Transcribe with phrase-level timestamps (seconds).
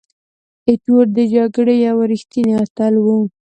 [0.67, 3.17] ایټور د جګړې یو ریښتینی اتل وو.